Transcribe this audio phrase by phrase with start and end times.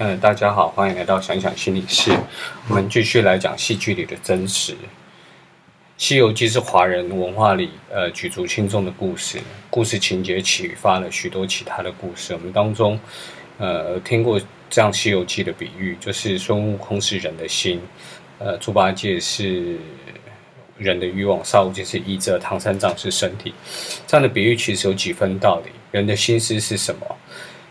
[0.00, 2.16] 嗯，大家好，欢迎来到想想心理室。
[2.68, 4.72] 我们继续来讲戏剧里的真实。
[5.96, 12.32] 《西游记》是华人文化里呃举足轻重的故事，故事情节启发了许多其他的故事。
[12.32, 12.96] 我们当中
[13.58, 14.40] 呃听过
[14.70, 17.80] 这样《西游记》的比喻，就是孙悟空是人的心，
[18.38, 19.78] 呃，猪八戒是
[20.76, 23.52] 人的欲望，沙悟净是意志，唐三藏是身体。
[24.06, 25.72] 这样的比喻其实有几分道理。
[25.90, 27.17] 人的心思是什么？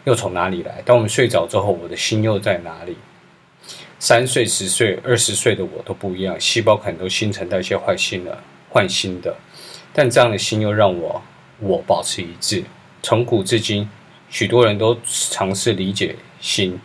[0.07, 0.81] 又从哪里来？
[0.85, 2.95] 当我们睡着之后，我的心又在哪里？
[3.99, 9.35] 三岁、十岁、二十岁的我都不一样，细胞可能都新陈代谢换新了，换新的。
[9.91, 11.21] 但这样的心又让我
[11.59, 12.63] 我保持一致。
[13.03, 13.89] 从古至今，
[14.29, 16.79] 许多人都尝试理解心，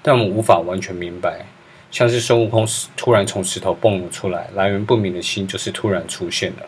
[0.00, 1.44] 但我们无法完全明白。
[1.90, 2.64] 像是孙悟空
[2.96, 6.62] 突然从石头蹦了出来，来源不明的心就是突然出现了。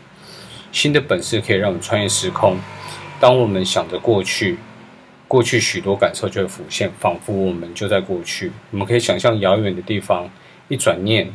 [0.73, 2.59] 心的本事可以让我们穿越时空。
[3.21, 4.59] 当我们想着过去。
[5.33, 8.53] 过去许多感受就会浮现，仿佛我们就在过去。
[8.71, 10.31] 我们可以想象遥远的地方，
[10.69, 11.27] 一转念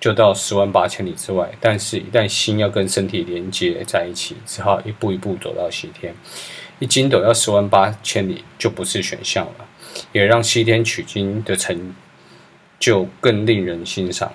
[0.00, 1.48] 就到十万八千里之外。
[1.60, 6.12] 但是，一旦心要跟身体连接在一起，只好一步一步走到西天。
[6.80, 9.64] 一筋斗要十万八千里，就不是选项了，
[10.10, 11.94] 也让西天取经的成
[12.80, 14.32] 就更令人欣赏。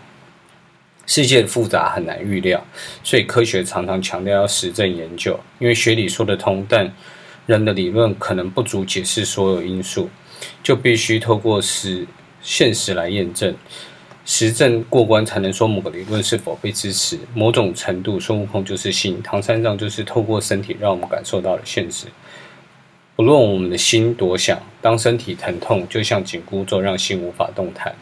[1.05, 2.65] 世界的复杂很难预料，
[3.03, 6.89] 所以科学常常强调要实证研究，因为学理说得通，但
[7.49, 10.07] 人的理论可能不足解释所有因素，
[10.61, 12.05] 就必须透过实
[12.43, 13.55] 现实来验证，
[14.23, 17.17] 实证过关才能说某个理论是否被支持。
[17.33, 22.05] 某种程度，孙悟空就是心，唐三藏就是透过身体让我们感受到了现实。
[23.15, 27.95] 不论我们的心多想，当身体疼痛，就像紧箍咒，让心无法动弹。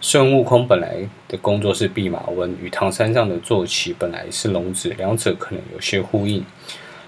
[0.00, 6.44] 孙悟空本来的工作是弼马温，与唐三藏的坐骑本来是龙子，两者可能有些呼应。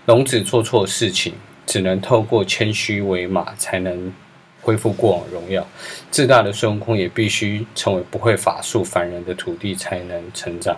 [0.07, 1.33] 龙子做错事情。
[1.73, 4.13] 只能透过谦虚为马，才能
[4.61, 5.67] 恢复过往荣耀。
[6.11, 10.77] 自大的孙悟空也必须成为不会法术凡人的徒弟，才能成长。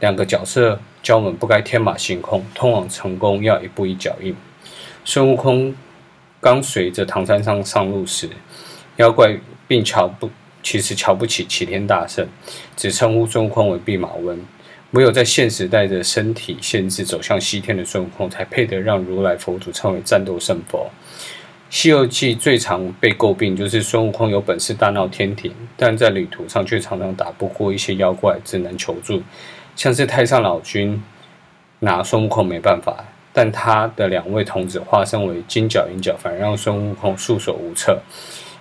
[0.00, 4.34] 两个角色教我们不该天马行空，通往成功要一步一脚印。
[5.04, 5.76] 孙悟空
[6.40, 8.30] 刚随着唐三藏上路时，
[8.96, 9.38] 妖怪
[9.68, 10.30] 并瞧不，
[10.62, 12.26] 其实瞧不起齐天大圣，
[12.74, 14.42] 只称呼孙悟空为弼马温。
[14.94, 20.88] 唯有在现实带着身体限制走向西天的孙悟空，才配得让如来佛祖称为战斗圣佛。
[21.68, 29.20] 《西游记》最常被诟病就是孙悟空有本事大闹天庭，但在旅途上却常常打不过一些妖怪，只能求助。
[29.74, 31.02] 像是太上老君
[31.80, 38.00] 拿孙悟空没办法，但他的两位童子化身为金角银角，反而让孙悟空束手无策。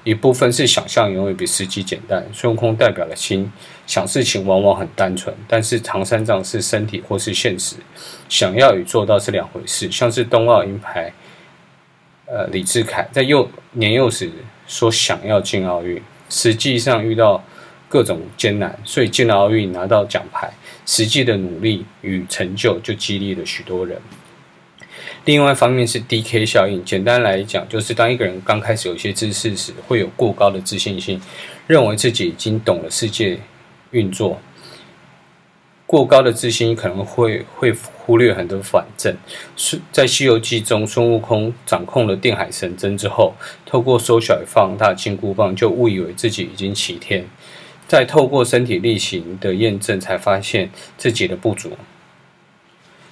[0.04, 2.26] 一部分是想象永远比实际简单。
[2.34, 3.52] 孙悟空代表了心，
[3.88, 7.78] 想事情往往很单纯；但是唐三藏是身体或是现实，
[8.28, 9.90] 想要与做到是两回事。
[9.90, 11.14] 像是冬奥银牌，
[12.26, 14.30] 呃，李志凯在幼年幼时
[14.68, 17.42] 说想要进奥运，实际上遇到
[17.88, 20.52] 各种艰难，所以进了奥运拿到奖牌。
[20.86, 24.02] 实际的努力与成就就激励了许多人。
[25.26, 31.22] 另外一方面是 DK 效应，简单来讲，就是当一个人刚开始有一些知识时，会有过高的自信心，
[31.66, 33.40] 认为自己已经懂了世界
[33.92, 34.42] 运作。
[35.86, 39.16] 过高的自信可能会会忽略很多反证。
[39.94, 43.34] 在《西游记》中，孙悟空掌控了定海神针之后，
[43.66, 47.26] 透过缩小与放大金箍棒，就误以为自己已经齐天，
[47.88, 51.78] 再透过身体力行的验证，才发现自己的不足。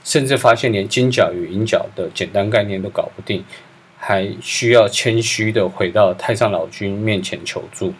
[0.03, 3.43] 甚至发现连金角与银角的简单概念都搞不定，
[3.97, 7.93] 还需要谦虚地回到太上老君面前求助。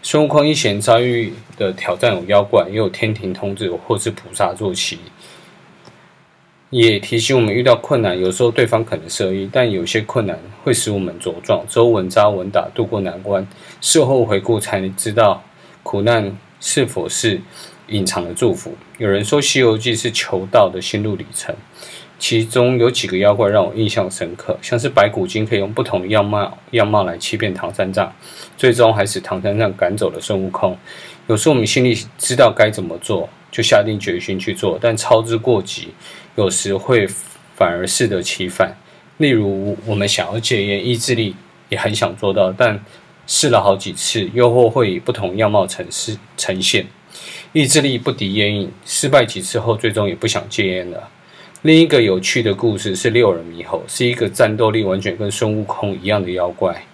[0.00, 4.98] 孙悟空一行遭遇的挑战有妖怪，也有天庭童子或是菩萨坐骑，
[6.70, 11.66] 也提醒我们遇到困难，有时候对方可能是恶意，但有些困难会使我们茁壮。
[11.68, 13.44] 只有稳扎稳打度过难关，
[13.80, 15.42] 事后回顾才能知道
[15.82, 17.40] 苦难是否是
[17.88, 18.74] 隐藏的祝福。
[18.98, 21.54] 有人说《西游记》是求道的心路历程，
[22.18, 28.12] 其中有几个妖怪让我印象深刻，像是白骨精可以用不同的样貌样貌来欺骗唐三藏，
[28.56, 30.76] 最终还使唐三藏赶走了孙悟空。
[31.26, 35.88] 有时我们心里知道该怎么做，就下定决心去做，但操之过急，
[36.36, 37.06] 有时会
[37.54, 38.76] 反而适得其反。
[39.18, 41.34] 例如，我们想要戒烟，意志力
[41.68, 42.82] 也很想做到，但
[43.26, 46.86] 试了好几次，诱惑会以不同样貌呈示呈现。
[47.52, 51.08] 意志力不敌烟瘾，失败几次后，最终也不想戒烟了。
[51.62, 56.84] 另一个有趣的故事是六耳猕猴，是一个战斗力完全跟孙悟空一样的妖怪。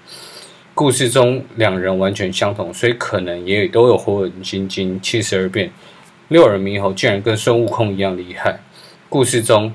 [0.73, 5.71] 故事中两人完全相同，所以可能也都有火眼金睛、七十二变。
[6.29, 8.59] 六耳猕猴竟然跟孙悟空一样厉害。
[9.09, 9.75] 故事中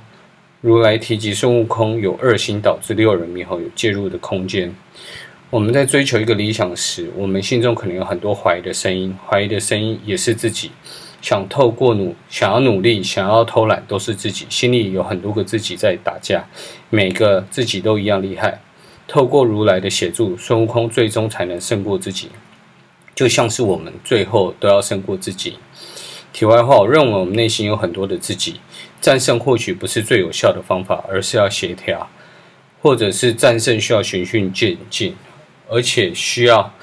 [0.61, 4.73] 如来提及孙悟空有二心，导致六耳猕猴有介入的空间。
[5.51, 10.69] 我们在追求一个理想时，我们心中可能有很多怀疑的声音，怀疑的声音也是自己。
[11.23, 16.47] 想透过努，想要努力，想要偷懒，都是自己，心里有很多个自己在打架，
[16.91, 18.61] 每个自己都一样厉害。
[19.07, 22.29] 透过如来的协助，孙悟空最终才能胜过自己，
[23.15, 25.55] 就像是我们最后都要胜过自己。
[26.31, 28.59] 题外话，我认为我们内心有很多的自己，
[29.01, 32.07] 战胜或许不是最有效的方法，而是要协调，
[32.83, 35.15] 或者是战胜需要循序渐进。
[35.69, 36.73] 而且需要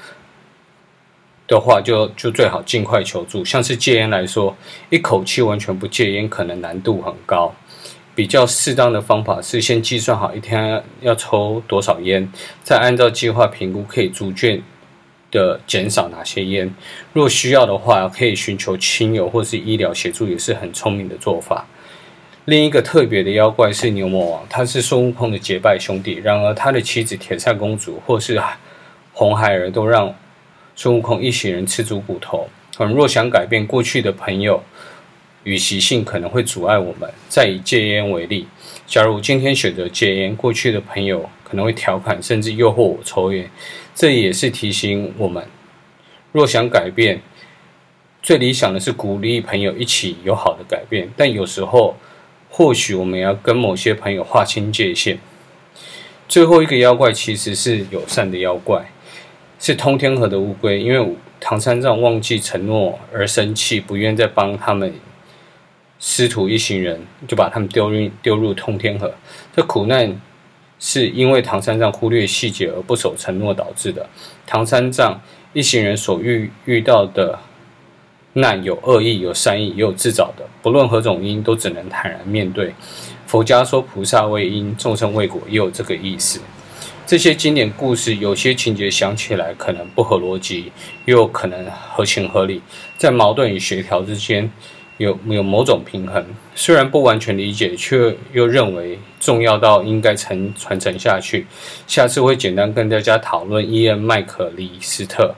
[1.45, 3.43] 的话就，就最好尽快求助。
[3.43, 4.55] 像是戒烟来说，
[4.89, 7.53] 一口气完全不戒烟，可能难度很高。
[8.15, 12.31] 比较适当的方法是先计算好一天要抽多少烟，
[12.63, 14.63] 再按照计划评估可以逐渐
[15.29, 16.73] 的减少哪些烟。
[17.13, 21.67] 若需要的话，可以寻求亲友或是医疗协助，也是很聪明的做法。
[22.45, 28.41] 另一个特别的妖怪是牛魔王，他是孙悟空的结拜兄弟，然而他的妻子铁扇公主或是。
[29.19, 30.13] 红孩儿都让
[30.75, 32.47] 孙悟空一行人吃足骨头。
[32.77, 34.61] 我们，若想改变过去的朋友
[35.43, 37.11] 与习性，可能会阻碍我们。
[37.27, 38.45] 再以戒烟为例，
[38.85, 43.49] 假如今天选择戒烟，过去的朋友可能会调侃，甚至诱惑我抽烟。
[43.95, 45.43] 这也是提醒我们，
[46.31, 47.19] 若想改变，
[48.21, 51.09] 最理想的是鼓励朋友一起有好的改变。
[51.17, 51.97] 但有时候，
[52.51, 55.17] 或许我们要跟某些朋友划清界限。
[56.27, 58.85] 最后一个妖怪其实是友善的妖怪。
[59.59, 64.93] 是通天河的乌龟，因为唐三藏忘记承诺而生气，不愿再帮他们
[65.99, 69.13] 师徒一行人，就把他们丢入丢入通天河。
[69.55, 70.19] 这苦难
[70.79, 74.07] 是因为唐三藏忽略细节而不守承诺导致的。
[74.45, 75.19] 唐三藏
[75.53, 77.39] 一行人所遇遇到的
[78.33, 80.45] 难，有恶意，有善意，也有自找的。
[80.61, 82.73] 不论何种因，都只能坦然面对。
[83.25, 86.39] 佛家说菩萨为因，众生为果，也有这个意思。
[87.07, 90.73] 这些经典故事，有些情节想起来可能不合逻辑，
[91.05, 92.61] 又可能合情合理，
[92.97, 94.51] 在矛盾与协调之间
[94.97, 96.25] 有有某种平衡。
[96.53, 101.47] 虽然不完全理解，却又认为重要到应该承传承下去。
[101.87, 105.33] 下次会简单跟大家讨论伊恩麦克里斯特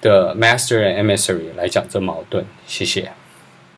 [0.00, 2.46] 的《Master and Emissary》来讲这矛盾。
[2.66, 3.12] 谢谢。